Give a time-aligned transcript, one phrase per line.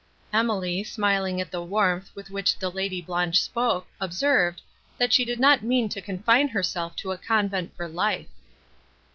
[0.33, 4.63] Emily, smiling at the warmth, with which the Lady Blanche spoke, observed,
[4.97, 8.25] that she did not mean to confine herself to a convent for life.